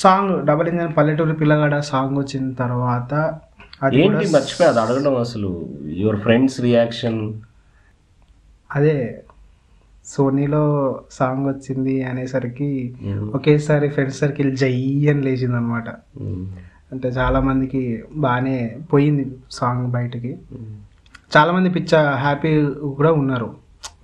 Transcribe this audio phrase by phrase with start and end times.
[0.00, 3.12] Song double engine పల్లెటూరి పిల్లగాడ song వచ్చిన తర్వాత
[3.94, 5.50] ఏంటి మర్చిపోయి అది అడగడం అసలు?
[5.96, 7.20] యువర్ ఫ్రెండ్స్ రియాక్షన్
[8.70, 9.22] అదే
[10.04, 10.64] సోనీలో
[11.10, 12.94] సాంగ్ వచ్చింది అనేసరికి
[13.34, 14.72] ఒకేసారి ఫ్రెండ్ సర్కిల్ జై
[15.10, 15.88] అని లేచింది అనమాట
[16.92, 20.36] అంటే చాలా మందికి బాగానే పోయింది సాంగ్ బయటికి.
[21.36, 22.52] చాలా మంది పిచ్చ హ్యాపీ
[22.96, 23.48] కూడా ఉన్నారు.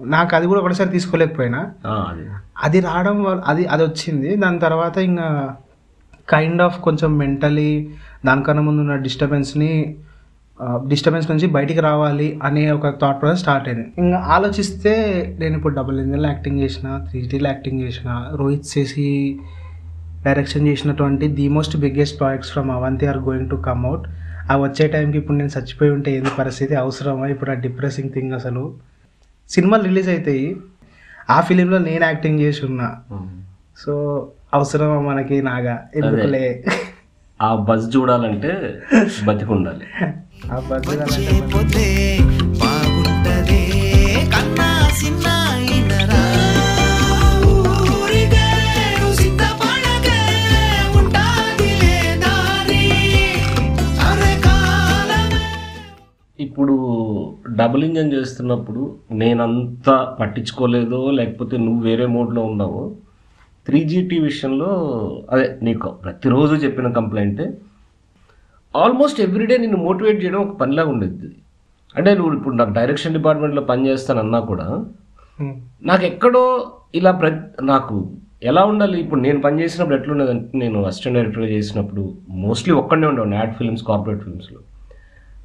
[0.05, 1.61] నాకు అది కూడా ఒకటిసారి తీసుకోలేకపోయినా.
[1.87, 2.25] అది.
[2.63, 4.37] అది రావడం వల్ల అది అది వచ్చింది.
[4.37, 5.57] దాని తర్వాత ఇంకా
[6.29, 7.71] కైండ్ ఆఫ్ కొంచెం మెంటలీ
[8.27, 9.97] దానికన్నా ముందు ఉన్న డిస్టర్బెన్స్ని
[10.89, 13.87] డిస్టర్బెన్స్ నుంచి బయటికి రావాలి అనే ఒక థాట్ ప్రాసెస్ స్టార్ట్ అయింది.
[13.99, 14.93] ఇంకా ఆలోచిస్తే
[15.39, 19.07] నేను ఇప్పుడు డబుల్ ఇంజన్లో యాక్టింగ్ చేసిన త్రీ డీలో యాక్టింగ్ చేసిన రోహిత్ చేసి
[20.25, 24.07] డైరెక్షన్ చేసినటువంటి the most biggest projects from Avanti are going to come out
[24.51, 26.75] అవి వచ్చే టైంకి ఇప్పుడు నేను చచ్చిపోయి ఉంటే ఏంది పరిస్థితి?
[26.75, 27.27] అవసరమా?
[27.27, 28.63] ఇప్పుడు ఆ డిప్రెసింగ్ థింగ్ అసలు?
[29.51, 30.57] సినిమాలు రిలీజ్ అవుతాయి
[31.31, 32.89] ఆ ఫిలింలో నేను యాక్టింగ్ చేసి ఉన్నా.
[33.77, 33.93] సో
[34.53, 35.75] అవసరమా మనకి నాగా?
[35.95, 36.45] ఎందుకులే?
[37.41, 38.53] ఆ బజ్ చూడాలంటే
[39.25, 39.87] బతికుండాలి.
[40.53, 40.93] ఆ బతుకు
[42.61, 43.61] బాగుంటదే.
[44.35, 45.27] కన్నా సిన్న
[50.97, 52.83] ఉంటాదిలే దారి?
[54.09, 55.43] అరే కాలమే.
[56.39, 56.77] ఇప్పుడు
[57.57, 62.85] డబుల్ ఇంజన్ చేస్తున్నప్పుడు నేనంతా పట్టించుకోలేదో లేకపోతే నువ్వు వేరే మోడ్లో ఉన్నావో
[63.67, 64.71] త్రీ జీటీ విషయంలో
[65.31, 67.43] అదే నీకు ప్రతిరోజు చెప్పిన కంప్లైంట్
[68.77, 71.37] ఆల్మోస్ట్ ఎవ్రీడే నిన్ను మోటివేట్ చేయడం ఒక పనిలాగా ఉండేది.
[71.97, 74.85] అంటే నువ్వు ఇప్పుడు నాకు డైరెక్షన్ డిపార్ట్మెంట్లో పని చేస్తానన్నా కూడా.
[75.83, 78.11] నాకు ఎక్కడో ఇలా ప్ర నాకు
[78.43, 79.01] ఎలా ఉండాలి?
[79.01, 84.23] ఇప్పుడు నేను పని చేసినప్పుడు ఎట్లున్నదంటే నేను అసిస్టెంట్ డైరెక్టర్గా చేసినప్పుడు మోస్ట్లీ ఒక్కడే ఉండేవాడిని ad films corporate
[84.23, 84.59] ఫిల్మ్స్లో.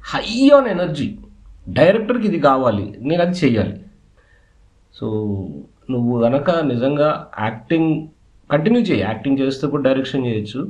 [0.04, 1.18] High on energy.
[1.68, 3.80] డైరెక్టర్కి ఇది కావాలి నేను అది చెయ్యాలి.
[4.94, 5.06] సో
[5.90, 8.08] నువ్వు గనక నిజంగా యాక్టింగ్
[8.52, 9.00] కంటిన్యూ చేయి.
[9.00, 10.60] యాక్టింగ్ చేస్తూ కూడా డైరెక్షన్ చేయొచ్చు.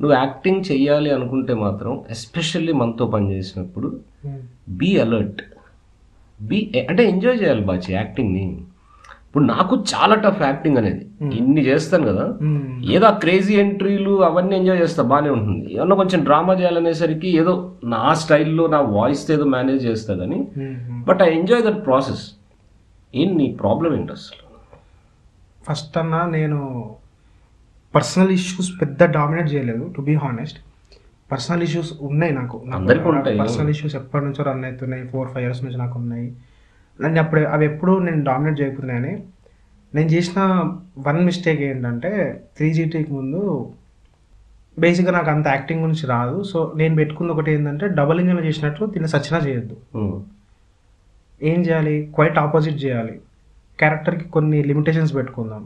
[0.00, 4.40] నువ్వు యాక్టింగ్ చెయ్యాలి అనుకుంటే మాత్రం ఎస్పెషల్లీ మనతో పని చేసినప్పుడు ఉమ్.
[4.68, 5.42] Be alert.
[6.42, 8.62] బీ అంటే ఎంజాయ్ చేయాలి బాచి యాక్టింగ్ని.
[9.26, 11.06] ఇప్పుడు నాకు చాలా టఫ్ యాక్టింగ్ అనేది.
[11.36, 12.38] ఇన్ని చేస్తాను కదా.
[12.40, 12.84] ఉమ్.
[12.90, 15.74] ఏదో క్రేజీ ఎంట్రీలు అవన్నీ ఎంజాయ్ చేస్తా బాగానే ఉంటుంది.
[15.76, 20.48] ఏమన్నా కొంచెం డ్రామా చేయాలనేసరికి ఏదో నా స్టైల్లో నా వాయిస్తో ఏదో మేనేజ్ చేస్తా కానీ.
[21.04, 22.32] But I enjoy that process.
[23.14, 24.46] ఏం నీ ప్రాబ్లం ఏంటి అసలు?
[25.64, 26.60] ఫస్ట్ అన్న నేను
[27.96, 30.58] పర్సనల్ ఇష్యూస్ పెద్ద డామినేట్ చేయలేదు to be honest
[31.30, 32.56] personal issues ఉన్నాయి నాకు.
[33.42, 36.26] పర్సనల్ ఇష్యూస్ ఎప్పటి నుంచో రన్ అవుతున్నాయి ఫోర్ ఫైవ్ ఇయర్స్ నుంచి నాకు ఉన్నాయి.
[36.98, 39.14] నేను అప్పుడు అవి ఎప్పుడు నేను డామినేట్ చేయకపోతున్నాయని
[39.92, 40.40] నేను చేసిన
[41.06, 42.10] వన్ మిస్టేక్ ఏంటంటే
[42.56, 43.40] త్రీ జీటీకి ముందు
[44.76, 46.42] బేసిక్గా నాకు అంత యాక్టింగ్ గురించి రాదు.
[46.42, 49.76] సో నేను పెట్టుకుంది ఒకటి ఏంటంటే డబల్ ఇంజన్ చేసినట్లు దీన్ని సచ్చినా చేయొద్దు.
[49.94, 50.16] ఉమ్,
[51.40, 51.94] ఏం చేయాలి?
[52.14, 53.14] క్వైట్ ఆపోజిట్ చేయాలి.
[53.78, 55.62] క్యారెక్టర్కి కొన్ని లిమిటేషన్స్ పెట్టుకుందాం.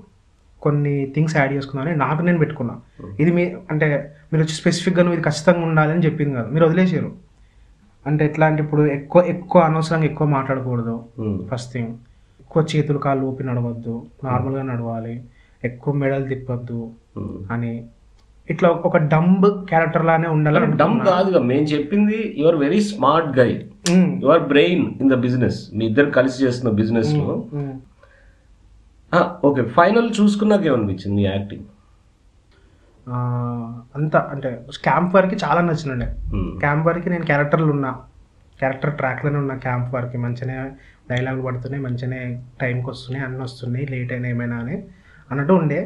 [0.62, 2.76] కొన్ని థింగ్స్ యాడ్ చేసుకుందాం అని నాకు నేను పెట్టుకున్నా.
[3.20, 3.86] ఇది మీ అంటే
[4.32, 6.52] మీరు వచ్చి స్పెసిఫిక్గా నువ్వు ఇది ఖచ్చితంగా ఉండాలని చెప్పింది కాదు.
[6.52, 7.12] మీరు వదిలేసారు.
[8.06, 11.04] అంటే ఎట్లా అంటే ఇప్పుడు ఎక్కువ ఎక్కువ అనవసరంగా ఎక్కువ మాట్లాడకూడదు.
[11.50, 11.88] ఫస్ట్ థింగ్
[12.40, 14.06] ఎక్కువ చేతులు కాళ్ళు ఊపి నడవద్దు.
[14.24, 15.22] నార్మల్గా నడవాలి.
[15.64, 16.90] ఎక్కువ మెడల్ తిప్పొద్దు.
[17.50, 17.84] అని
[18.50, 21.04] ఇట్లా ఒక డంబ్ క్యారెక్టర్ లానే డమ్ అనుకున్నా.
[21.04, 21.40] కాదుగా.
[21.40, 23.64] మేము చెప్పింది your very smart guy
[24.22, 27.44] your brain in the business మీ ఇద్దరు కలిసి చేస్తున్న బిజినెస్లో.
[29.44, 31.66] ఓకే ఫైనల్ చూసుకున్నాక ఏమనిపించింది యాక్టింగ్?
[33.94, 34.48] అంతా అంటే
[34.84, 36.08] క్యాంప్ వరకు చాలా నచ్చినండే.
[36.58, 37.90] క్యాంప్ వరకు నేను క్యారెక్టర్లు ఉన్నా.
[38.58, 40.56] క్యారెక్టర్ ట్రాక్లోనే ఉన్నా క్యాంప్ వరకు మంచిగానే
[41.10, 42.20] డైలాగులు పడుతున్నాయి మంచిగానే
[42.60, 44.76] టైంకి వస్తున్నాయి అన్నీ వస్తున్నాయి లేట్ అయినా ఏమైనా అని
[45.30, 45.80] అన్నట్టు ఉండే.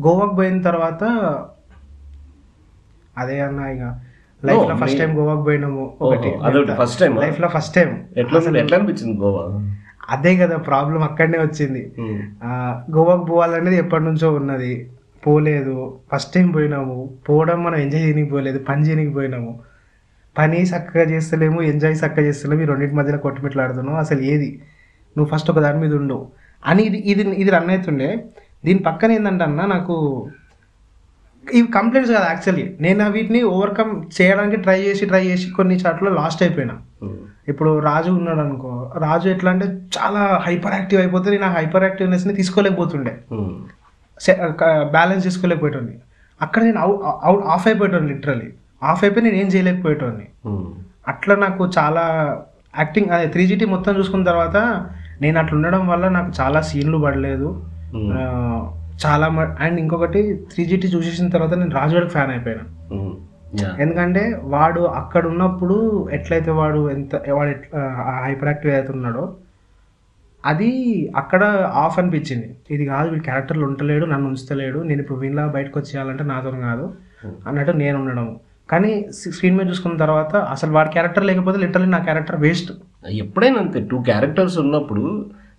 [0.00, 1.02] గోవాకి పోయిన తర్వాత
[3.18, 3.84] అదే అన్న ఇక
[4.42, 6.28] లైఫ్లో No, ఫస్ట్ టైం గోవాకి పోయినాము ఒకటి.
[6.28, 7.20] ఓహో, అదొకటి first time ఆ?
[7.20, 9.44] లైఫ్లో ఫస్ట్ టైం ఎట్లా ఎట్లా అనిపించింది గోవా?
[10.10, 11.92] అదే కదా ప్రాబ్లం అక్కడనే వచ్చింది.
[12.90, 14.90] గోవాకు పోవాలనేది ఎప్పటి నుంచో ఉన్నది.
[15.26, 15.98] పోలేదు.
[16.12, 17.18] ఫస్ట్ టైం పోయినాము.
[17.28, 18.58] పోవడం మనం ఎంజాయ్ చేయడానికి పోలేదు.
[18.58, 19.60] పని చేయడానికి పోయినాము.
[20.38, 21.62] పని చక్కగా చేస్తలేము.
[21.62, 22.62] ఎంజాయ్ చక్కగా చేస్తలేము.
[22.62, 23.98] ఈ రెండింటి మధ్యలో కొట్టుమిట్లాడుతున్నావు.
[23.98, 24.62] అసలు ఏది?
[25.18, 26.26] నువ్వు ఫస్ట్ ఒక దాని మీద ఉండు.
[26.66, 28.24] అని ఇది ఇది ఇది రన్ అవుతుండే.
[28.64, 30.28] దీని పక్కన ఏంటంటే అన్న నాకు
[31.52, 36.42] ఇవి కంప్లైంట్స్ కాదు యాక్చువల్లీ నేను వీటిని ఓవర్కమ్ చేయడానికి ట్రై చేసి ట్రై చేసి కొన్ని చాట్లో లాస్ట్
[36.42, 36.82] అయిపోయినా.
[37.48, 39.66] ఇప్పుడు రాజు ఉన్నాడు అనుకో రాజు ఎట్లా అంటే
[39.96, 43.14] చాలా హైపర్ యాక్టివ్ అయిపోతే నేను ఆ హైపర్ యాక్టివ్నెస్ని తీసుకోలేకపోతుండే
[44.96, 45.94] బ్యాలెన్స్ చేసుకోలేకపోయేటోని
[46.40, 46.78] అక్కడ నేను
[47.28, 48.48] అవుట్ ఆఫ్ అయిపోయేటోని లిటరలీ
[48.82, 50.26] ఆఫ్ అయిపోయి నేను ఏం చేయలేకపోయేటోని
[51.08, 52.04] అట్లా నాకు చాలా
[52.78, 54.56] యాక్టింగ్ అదే త్రీ జీటీ మొత్తం చూసుకున్న తర్వాత
[55.22, 57.48] నేను అట్లా ఉండడం వల్ల నాకు చాలా సీన్లు పడలేదు.
[59.04, 59.26] చాలా
[59.64, 60.20] అండ్ ఇంకొకటి
[60.52, 62.64] త్రీ జీటీ చూసేసిన తర్వాత నేను రాజువాడికి ఫ్యాన్ అయిపోయాను.
[63.82, 64.22] ఎందుకంటే
[64.54, 65.76] వాడు అక్కడ ఉన్నప్పుడు
[66.16, 67.80] ఎట్లయితే వాడు ఎంత వాడు ఎట్లా
[68.26, 69.24] హైపర్ యాక్టివ్ అవుతున్నాడో
[70.44, 70.70] అది
[71.20, 71.42] అక్కడ
[71.82, 72.48] ఆఫ్ అనిపించింది.
[72.74, 76.86] ఇది కాదు వీడి క్యారెక్టర్లు ఉంటలేడు నన్ను ఉంచుతలేడు నేను ఇప్పుడు వీళ్ళ బయటకు వచ్చేయాలంటే నాతో కాదు
[77.48, 78.26] అన్నట్టు నేను ఉండడం.
[78.72, 78.90] కానీ
[79.34, 82.72] స్క్రీన్ మీద చూసుకున్న తర్వాత అసలు వాడి క్యారెక్టర్ లేకపోతే లిటరలీ నా క్యారెక్టర్ వేస్ట్
[83.22, 85.04] ఎప్పుడైనా అంతే టూ క్యారెక్టర్స్ ఉన్నప్పుడు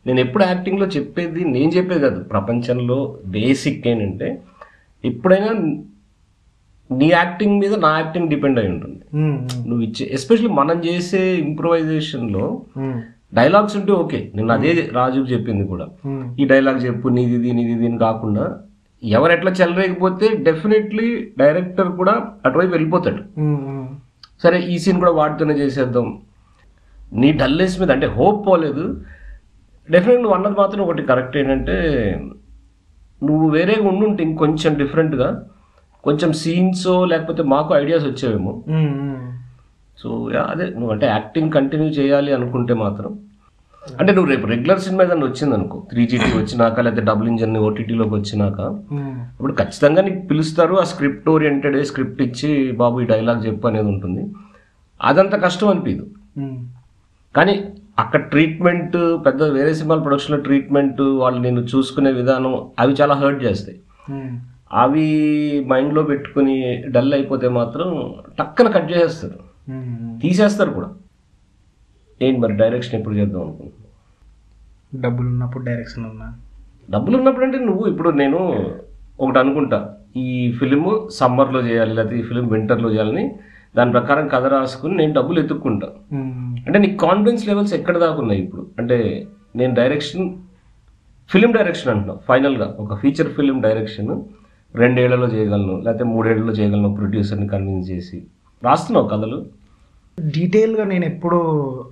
[0.08, 2.20] నేను ఎప్పుడు యాక్టింగ్లో చెప్పేది నేను చెప్పేది కాదు.
[2.34, 2.98] ప్రపంచంలో
[3.36, 4.30] బేసిక్ ఏంటంటే
[5.04, 5.52] ఎప్పుడైనా
[6.90, 9.00] నీ యాక్టింగ్ మీద నా యాక్టింగ్ డిపెండ్ అయి ఉంటుంది.
[9.70, 12.46] నువ్వు ఇచ్చే ఎస్పెషల్లీ మనం చేసే ఇంప్రూవైజేషన్లో
[13.38, 14.20] డైలాగ్స్ ఉంటే ఓకే.
[14.36, 15.86] నేను అదే రాజుకు చెప్పింది కూడా.
[16.42, 18.46] ఈ డైలాగ్ చెప్పు నీది ఇది నీది ఇది కాకుండా
[19.04, 21.08] ఎవరు ఎట్లా చెలరేకపోతే డెఫినెట్లీ
[21.42, 22.14] డైరెక్టర్ కూడా
[22.48, 23.24] అటువైపు వెళ్ళిపోతాడు.
[24.44, 26.08] సరే ఈ సీన్ కూడా వాటితోనే చేసేద్దాం.
[27.22, 28.86] నీ డల్నెస్ మీద అంటే హోప్ పోలేదు.
[29.90, 31.78] డెఫినెట్ నువ్వు అన్నది మాత్రం ఒకటి కరెక్ట్ ఏంటంటే
[33.28, 35.28] నువ్వు వేరేగా ఉండుంటే ఇంకొంచెం డిఫరెంట్గా
[36.04, 38.54] కొంచెం సీన్స్ లేకపోతే మాకు ఐడియాస్ వచ్చేవేమో.
[39.98, 40.66] సో యా, అదే.
[40.78, 43.12] నువ్వు అంటే యాక్టింగ్ కంటిన్యూ చేయాలి అనుకుంటే మాత్రం.
[43.84, 48.14] అంటే నువ్వు రేపు రెగ్యులర్ సినిమా ఏదైనా వచ్చింది అనుకో త్రీ జీటీ వచ్చినాక లేకపోతే డబుల్ ఇంజన్ ఓటీటీలోకి
[48.16, 48.60] వచ్చినాక
[49.34, 52.50] ఇప్పుడు ఖచ్చితంగా నీకు పిలుస్తారు ఆ స్క్రిప్ట్ ఓరియంటెడ్ స్క్రిప్ట్ ఇచ్చి
[52.82, 54.24] బాబు ఈ డైలాగ్ చెప్పు అనేది ఉంటుంది.
[55.00, 56.08] అదంత కష్టం అనిపించదు
[57.36, 57.56] కానీ
[58.00, 58.96] అక్కడ ట్రీట్మెంట్
[59.26, 63.78] పెద్ద వేరే సినిమాల ప్రొడక్షన్లో ట్రీట్మెంట్ వాళ్ళు నేను చూసుకునే విధానం అవి చాలా హర్ట్ చేస్తాయి.
[64.82, 65.08] అవి
[65.68, 66.56] మైండ్లో పెట్టుకుని
[66.88, 67.88] డల్ అయిపోతే మాత్రం
[68.40, 69.40] టక్కన కట్ చేసేస్తారు.
[70.22, 70.90] తీసేస్తారు కూడా.
[72.22, 76.28] ఏంటి మరి డైరెక్షన్ ఎప్పుడు చేద్దాం అనుకుంటున్నాను డబ్బులు ఉన్నప్పుడు డైరెక్షన్ ఉన్నా
[76.90, 78.40] డబ్బులు ఉన్నప్పుడు అంటే నువ్వు ఇప్పుడు నేను
[79.20, 79.80] ఒకటి అనుకుంటా.
[80.18, 83.26] ఈ ఫిలిం సమ్మర్లో చేయాలి లేకపోతే ఈ ఫిలిం వింటర్లో చేయాలని
[83.76, 85.88] దాని ప్రకారం కథ రాసుకుని నేను డబ్బులు ఎత్తుక్కుంటా.
[86.66, 88.64] అంటే నీకు కాన్ఫిడెన్స్ లెవెల్స్ ఎక్కడ దాకా ఉన్నాయి ఇప్పుడు?
[88.80, 88.98] అంటే
[89.56, 90.26] నేను డైరెక్షన్
[91.30, 92.20] ఫిలిం డైరెక్షన్ అంటున్నావు.
[92.28, 94.12] ఫైనల్గా ఒక ఫీచర్ ఫిలిం డైరెక్షన్
[94.76, 98.24] రెండేళ్ళలో చేయగలను లేకపోతే మూడేళ్ళలో చేయగలను ప్రొడ్యూసర్ని కన్విన్స్ చేసి.
[98.64, 99.46] రాస్తున్నావు కథలు?
[100.20, 101.38] డీటెయిల్గా నేను ఎప్పుడు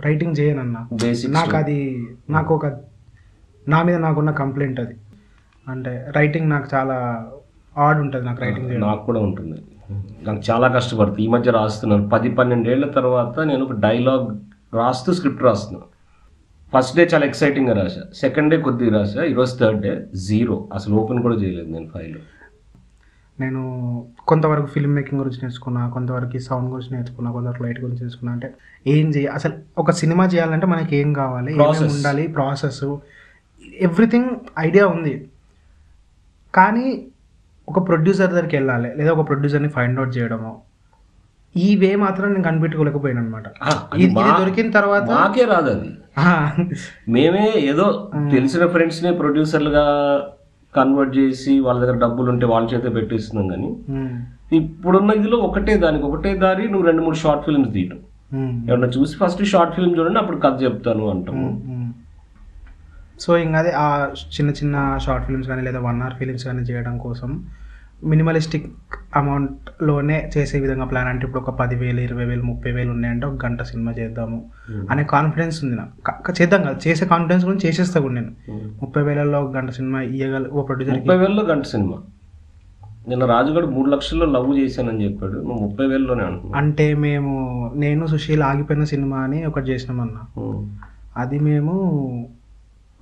[0.05, 0.87] రైటింగ్ చేయనన్నా.
[0.93, 2.65] బేసిక్ నాకు అది నాకు ఒక
[3.67, 4.95] నా మీద నాకున్న కంప్లైంట్ అది.
[5.69, 7.25] అంటే రైటింగ్ నాకు చాలా
[7.77, 8.87] ఆడ్ ఉంటుంది నాకు రైటింగ్ చేయడం.
[8.87, 9.61] నాకు కూడా ఉంటుంది.
[10.23, 11.23] నాకు చాలా కష్టపడుతుంది.
[11.23, 12.09] ఈ మధ్య రాస్తున్నాను.
[12.09, 14.37] పది పన్నెండేళ్ళ తర్వాత నేను ఒక డైలాగ్
[14.75, 15.87] రాస్తూ స్క్రిప్ట్ రాస్తున్నాను
[16.73, 21.21] ఫస్ట్ డే చాలా ఎక్సైటింగ్గా రాసా సెకండ్ డే కొద్దిగా రాసా ఈరోజు థర్డ్ డే జీరో అసలు ఓపెన్
[21.21, 22.15] కూడా చేయలేదు నేను ఫైల్
[23.41, 23.61] నేను
[24.25, 28.49] కొంతవరకు ఫిల్మ్ మేకింగ్ గురించి నేర్చుకున్నా కొంతవరకు సౌండ్ గురించి నేర్చుకున్నా కొంతవరకు లైట్ గురించి నేర్చుకున్నా అంటే
[28.87, 31.51] ఏం చేయ అసలు ఒక సినిమా చేయాలంటే మనకి ఏం కావాలి?
[31.57, 31.89] ఏమేమి.
[31.89, 32.23] ఉండాలి?
[32.31, 32.81] ప్రాసెస్
[33.81, 34.29] ఎవ్రీథింగ్
[34.59, 35.13] ఐడియా ఉంది.
[36.53, 36.87] కానీ
[37.67, 40.51] ఒక ప్రొడ్యూసర్ దగ్గరికి వెళ్ళాలి లేదా ఒక ప్రొడ్యూసర్ని ఫైండ్ అవుట్ చేయడము
[41.55, 43.47] ఈ వే మాత్రం నేను కనిపెట్టుకోలేకపోయాను అనమాట
[43.97, 44.07] ఇది
[44.39, 45.07] దొరికిన తర్వాత
[45.49, 45.89] రాదు అది.
[47.09, 47.85] మేమే ఏదో
[48.31, 49.85] తెలిసిన ఫ్రెండ్స్ని ప్రొడ్యూసర్లుగా
[50.75, 54.13] కన్వర్ట్ చేసి వాళ్ళ దగ్గర డబ్బులు ఉంటే వాళ్ళ చేత పెట్టిస్తున్నాం కానీ ఉమ్,
[54.51, 57.99] ఇప్పుడున్న ఇదిలో ఒకటే దానికి ఒకటే దారి నువ్వు రెండు మూడు షార్ట్ ఫిల్మ్స్ తీయటం.
[58.31, 61.47] ఉమ్, ఎవరన్నా చూసి ఫస్ట్ షార్ట్ ఫిల్మ్ చూడండి అప్పుడు కథ చెప్తాను అంటాము.
[63.19, 63.87] సో ఇంకా అదే ఆ
[64.35, 67.31] చిన్న చిన్న షార్ట్ ఫిల్మ్స్ కానీ లేదా వన్ అవర్ ఫిల్మ్స్ కానీ చేయడం కోసం
[68.03, 68.71] మినిమలిస్టిక్
[69.15, 73.61] అమౌంట్లోనే చేసే విధంగా ప్లాన్ అంటే ఇప్పుడు ఒక పదివేలు ఇరవై వేలు ముప్పై వేలు ఉన్నాయంటే ఒక గంట
[73.61, 74.45] సినిమా చేద్దాము
[74.89, 76.31] అనే కాన్ఫిడెన్స్ ఉంది నాకు.
[76.41, 76.75] చేద్దాం కదా.
[76.87, 78.31] చేసే కాన్ఫిడెన్స్ గురించి చేసేస్తా కూడా నేను.
[78.81, 81.97] ముప్పై వేలలో ఒక గంట సినిమా ఇయ్యగల ఓ ప్రొడ్యూసర్కి ముప్పై వేలలో గంట సినిమా.
[83.07, 85.33] నిన్న రాజుగాడు మూడు లక్షల్లో లవ్ చేశానని చెప్పాడు.
[85.33, 86.63] నువ్వు ముప్పై వేలలోనే అంటున్నావు.
[86.63, 90.41] అంటే మేము నేను సుశీల్ ఆగిపోయిన సినిమా అని ఒకటి చేసినామన్న.
[90.41, 90.69] ఉమ్.
[91.17, 91.73] అది మేము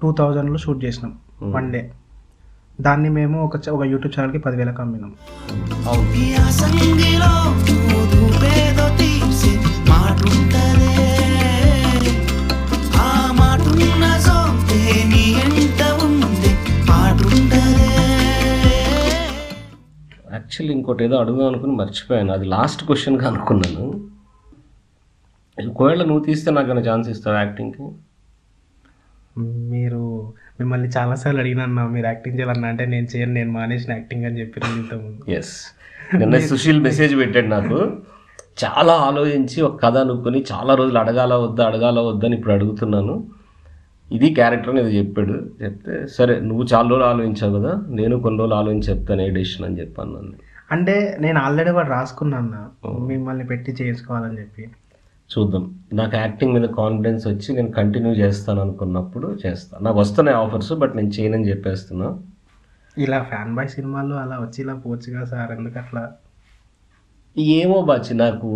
[0.01, 1.13] టూ థౌజండ్లో షూట్ చేసినాం.
[1.43, 1.91] One day.
[2.81, 5.11] దాన్ని మేము ఒక ఒక యూట్యూబ్ ఛానల్కి పదివేలకు అమ్మినాం.
[5.87, 6.07] అవును
[20.33, 22.31] యాక్చువల్లీ ఇంకోటి ఏదో అడుగుదాం అనుకుని మర్చిపోయాను.
[22.33, 23.85] అది లాస్ట్ క్వశ్చన్గా అనుకున్నాను.
[25.69, 27.83] ఒకవేళ నువ్వు తీస్తే నాకు ఏమైనా ఛాన్స్ ఇస్తావు యాక్టింగ్కి?
[29.73, 30.01] మీరు
[30.59, 31.65] మిమ్మల్ని చాలాసార్లు అడిగినా
[31.95, 35.53] మీరు యాక్టింగ్ చేయాలన్నా అంటే నేను చేయను నేను మానేసిన యాక్టింగ్ అని చెప్పి ఇంతకుముందు ఎస్
[36.19, 37.79] నిన్న సుశీల్ మెసేజ్ పెట్టాడు నాకు.
[38.63, 43.15] చాలా ఆలోచించి ఒక కథ అనుకుని చాలా రోజులు అడగాల వద్దా అడగాల వద్దా అని ఇప్పుడు అడుగుతున్నాను.
[44.09, 45.35] ఇది క్యారెక్టర్ అని ఇది చెప్పాడు.
[45.63, 49.79] చెప్తే సరే నువ్వు చాలా రోజులు ఆలోచించావు కదా నేను కొన్ని రోజులు ఆలోచించి చెప్తాను ఏ డెసిషన్ అని
[49.81, 50.37] చెప్పాను నన్ను
[50.75, 52.61] అంటే నేను ఆల్రెడీ వాడు రాసుకున్నాను
[53.11, 54.63] మిమ్మల్ని పెట్టి చేయించుకోవాలని చెప్పి.
[55.31, 55.75] చూద్దాం.
[55.93, 61.07] నాకు యాక్టింగ్ మీద కాన్ఫిడెన్స్ వచ్చి నేను కంటిన్యూ చేస్తాను అనుకున్నప్పుడు చేస్తాను నాకు వస్తున్నాయి ఆఫర్స్ బట్ నేను
[61.07, 62.07] చేయనని చెప్పేస్తున్నా.
[62.97, 66.11] ఇలా ఫ్యాన్ బాయ్ సినిమాల్లో అలా వచ్చి ఇలా పోవచ్చుగా సార్ ఎందుకు అట్లా?
[67.37, 68.47] ఏమో బాచి నాకు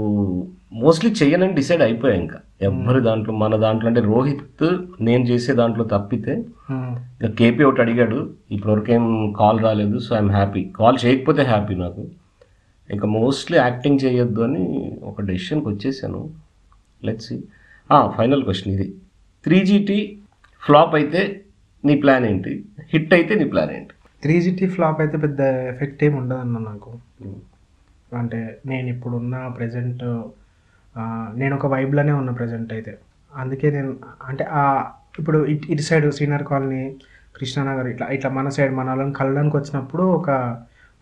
[0.73, 2.39] మోస్ట్లీ చెయ్యనని డిసైడ్ అయిపోయా ఇంకా.
[2.61, 4.63] ఎవ్వరి దాంట్లో మన దాంట్లో అంటే రోహిత్
[5.01, 6.33] నేను చేసే దాంట్లో తప్పితే
[6.71, 12.03] ఇంకా కేపీ ఒకటి అడిగాడు ఇప్పటివరకు ఏం కాల్ రాలేదు సో ఐఎమ్ హ్యాపీ కాల్ చేయకపోతే హ్యాపీ నాకు.
[12.89, 14.63] ఇంకా మోస్ట్లీ యాక్టింగ్ చేయొద్దు అని
[15.03, 16.42] ఒక డెసిషన్కి వచ్చేసాను.
[17.07, 17.31] లెట్స్
[18.17, 18.87] ఫైనల్ క్వశ్చన్ ఇది.
[19.45, 19.99] త్రీ జీటీ
[20.63, 21.21] ఫ్లాప్ అయితే
[21.83, 22.53] నీ ప్లాన్ ఏంటి?
[22.91, 23.93] హిట్ అయితే నీ ప్లాన్ ఏంటి?
[24.23, 25.41] త్రీ జిటీ ఫ్లాప్ అయితే పెద్ద
[25.71, 26.91] ఎఫెక్ట్ ఏమి ఉండదు అన్న నాకు
[28.19, 28.39] అంటే
[28.71, 30.03] నేను ఇప్పుడున్న ప్రజెంట్
[31.41, 32.93] నేను ఒక వైబ్లోనే ఉన్న ప్రజెంట్ అయితే.
[33.31, 33.91] అందుకే నేను
[34.29, 34.63] అంటే ఆ
[35.19, 36.83] ఇప్పుడు ఇట్ ఇటు సైడ్ శ్రీనగర్ కాలనీ
[37.37, 40.29] కృష్ణానగర్ ఇట్లా ఇట్లా మన సైడ్ మన వాళ్ళని కలవడానికి వచ్చినప్పుడు ఒక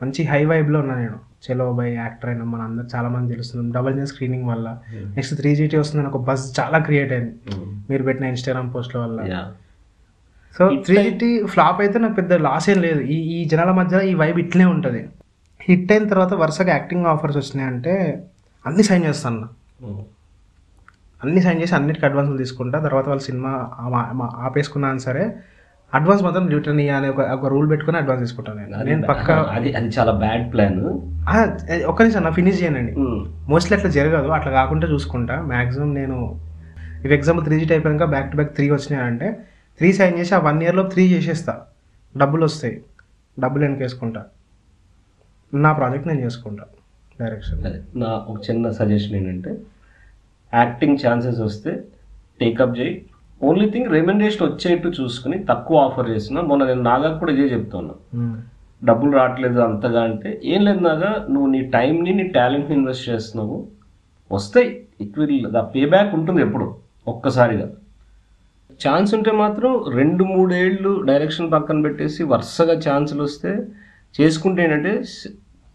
[0.01, 1.17] మంచి హై వైబ్లో ఉన్నా నేను.
[1.45, 3.73] చెలో బై యాక్టర్ అయినా మన అందరు చాలా మంది తెలుస్తుంది.
[3.77, 4.67] డబల్ జే స్క్రీనింగ్ వల్ల.
[5.17, 7.33] నెక్స్ట్ త్రీ జీటీ వస్తుందని ఒక బస్ చాలా క్రియేట్ అయింది.
[7.89, 9.19] మీరు పెట్టిన ఇన్స్టాగ్రామ్ పోస్ట్ల వల్ల.
[10.57, 13.01] సో త్రీ జిటీ ఫ్లాప్ అయితే నాకు పెద్ద లాస్ ఏం లేదు.
[13.15, 15.01] ఈ ఈ జనాల మధ్య ఈ వైబ్ ఇట్లే ఉంటుంది.
[15.67, 17.93] హిట్ అయిన తర్వాత వరుసగా యాక్టింగ్ ఆఫర్స్ వచ్చినాయంటే
[18.65, 19.47] అన్ని సైన్ చేస్తాను అన్న.
[21.23, 22.77] అన్ని సైన్ చేసి అన్నిటికీ అడ్వాన్స్లు తీసుకుంటా.
[22.87, 23.51] తర్వాత వాళ్ళ సినిమా
[24.47, 25.25] ఆపేసుకున్నాను సరే
[25.97, 28.83] అడ్వాన్స్ మాత్రం రిటర్న్ ఇవ్వాలి ఒక ఒక రూల్ పెట్టుకుని అడ్వాన్స్ తీసుకుంటాను నేను.
[28.89, 30.79] నేను పక్క అది అది చాలా బ్యాడ్ ప్లాన్
[31.91, 32.93] ఒక్క నిమిషం నా ఫినిష్ చేయనండి
[33.51, 34.29] మోస్ట్లీ అట్లా జరగదు.
[34.37, 35.35] అట్లా కాకుండా చూసుకుంటా.
[35.53, 36.17] మ్యాక్సిమం నేను
[37.05, 39.29] ఇఫ్ ఎగ్జాంపుల్ త్రీ జీట్ అయిపోయాక బ్యాక్ టు బ్యాక్ త్రీ వచ్చినాయంటే
[39.79, 41.53] త్రీ సైన్ చేసి ఆ వన్ ఇయర్లో త్రీ చేసేస్తా.
[42.15, 42.75] డబ్బులు వస్తాయి.
[43.37, 44.21] డబ్బులు వెనకేసుకుంటా
[45.53, 46.65] నా ప్రాజెక్ట్ నేను చేసుకుంటా.
[47.21, 47.61] డైరెక్షన్
[48.01, 49.51] నా ఒక చిన్న సజెషన్ ఏంటంటే
[50.53, 51.71] యాక్టింగ్ ఛాన్సెస్ వస్తే
[52.41, 52.93] టేకప్ చేయి.
[53.49, 57.93] ఓన్లీ థింగ్ రెమెండేషన్ వచ్చేట్టు చూసుకుని తక్కువ ఆఫర్ చేసిన మొన్న నేను నాగాకు కూడా ఇదే చెప్తున్నా.
[58.81, 63.57] డబ్బులు రావట్లేదు అంతగా అంటే ఏం లేదు నాగా నువ్వు నీ టైంని నీ టాలెంట్ని ఇన్వెస్ట్ చేస్తున్నావు.
[64.31, 64.69] వస్తాయి
[65.05, 66.67] it will the pay back ఉంటుంది ఎప్పుడు
[67.13, 67.67] ఒక్కసారిగా.
[68.83, 73.51] ఛాన్స్ ఉంటే మాత్రం రెండు మూడేళ్ళు డైరెక్షన్ పక్కన పెట్టేసి వరుసగా ఛాన్సులు వస్తే
[74.15, 74.93] చేసుకుంటే ఏంటంటే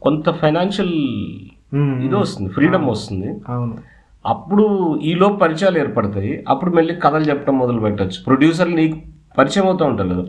[0.03, 0.97] కొంత ఫైనాన్షియల్
[2.07, 3.29] ఇది వస్తుంది ఫ్రీడమ్ వస్తుంది.
[3.55, 3.77] అవును.
[4.27, 6.45] అప్పుడు ఈలోపు పరిచయాలు ఏర్పడతాయి.
[6.49, 8.25] అప్పుడు మళ్ళీ కథలు చెప్పడం మొదలు పెట్టచ్చు.
[8.27, 8.99] ప్రొడ్యూసర్లు నీకు
[9.39, 10.23] పరిచయం అవుతూ ఉంటారు కదా?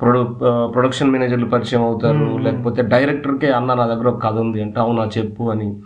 [0.00, 0.22] ప్రొడు
[0.66, 2.38] ప్రొడక్షన్ మేనేజర్లు పరిచయం అవుతారు.
[2.38, 5.76] లేకపోతే డైరెక్టర్కే అన్న నా దగ్గర ఒక కథ ఉంది అంటే అవునా చెప్పు అని.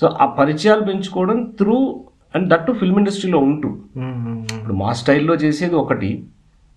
[0.00, 2.00] సో ఆ పరిచయాలు పెంచుకోవడం through
[2.34, 3.68] and that to film ఇండస్ట్రీలో ఉంటూ.
[4.56, 6.24] ఇప్పుడు మా స్టైల్లో చేసేది ఒకటి.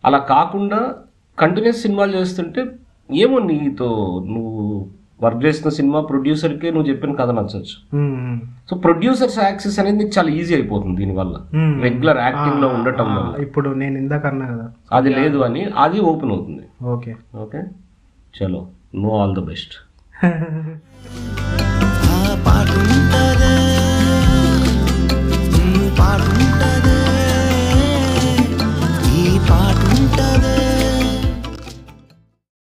[0.06, 0.96] అలా కాకుండా
[1.40, 2.66] కంటిన్యూస్ సినిమాలు చేస్తుంటే
[3.14, 3.86] ఏమో నీతో
[4.30, 4.88] నువ్వు
[5.24, 7.76] వర్క్ చేసిన సినిమా ప్రొడ్యూసర్కే నువ్వు చెప్పిన కథ నచ్చచ్చు.
[8.70, 11.36] సో ప్రొడ్యూసర్స్ యాక్సెస్ అనేది నీకు చాలా ఈజీ అయిపోతుంది దీనివల్ల.
[11.82, 13.42] రెగ్యులర్ యాక్టింగ్లో ఉండటం వల్ల.
[13.42, 14.68] ఇప్పుడు నేను ఇందాక అన్నా కదా.
[14.92, 16.66] అది లేదు అని అది ఓపెన్ అవుతుంది.
[16.84, 17.16] ఓకే.
[17.36, 17.62] ఓకే?
[18.38, 19.76] చలో నో ఆల్ ద బెస్ట్.